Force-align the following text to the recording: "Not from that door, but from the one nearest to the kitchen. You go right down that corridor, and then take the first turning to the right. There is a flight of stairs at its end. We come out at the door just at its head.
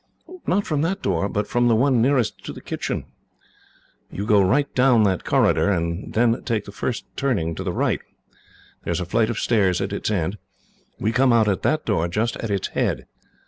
"Not 0.47 0.65
from 0.65 0.81
that 0.81 1.03
door, 1.03 1.29
but 1.29 1.45
from 1.47 1.67
the 1.67 1.75
one 1.75 2.01
nearest 2.01 2.43
to 2.45 2.53
the 2.53 2.59
kitchen. 2.59 3.05
You 4.11 4.25
go 4.25 4.41
right 4.41 4.65
down 4.73 5.03
that 5.03 5.23
corridor, 5.23 5.69
and 5.69 6.11
then 6.15 6.41
take 6.43 6.65
the 6.65 6.71
first 6.71 7.05
turning 7.15 7.53
to 7.53 7.63
the 7.63 7.71
right. 7.71 8.01
There 8.83 8.91
is 8.93 8.99
a 8.99 9.05
flight 9.05 9.29
of 9.29 9.37
stairs 9.37 9.79
at 9.79 9.93
its 9.93 10.09
end. 10.09 10.39
We 10.99 11.11
come 11.11 11.31
out 11.31 11.47
at 11.47 11.61
the 11.61 11.79
door 11.85 12.07
just 12.07 12.35
at 12.37 12.49
its 12.49 12.69
head. 12.69 13.05